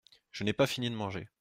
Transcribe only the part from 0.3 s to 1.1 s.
Je n’ai pas fini de